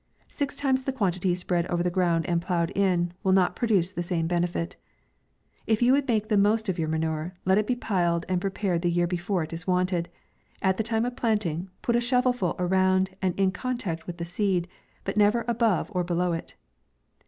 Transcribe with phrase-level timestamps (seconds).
[0.29, 4.01] Six times the quantity spread over the ground and ploughed in, will not produce the
[4.01, 4.75] same benefit.
[5.67, 8.81] If you would make the most of your manure, let it be piled and prepared
[8.81, 10.09] the year before it is wanted;
[10.59, 14.67] at the time of planting, put a shovel full around, and in con tactwiththe seed,
[15.05, 16.55] butneitherabove norbelow it.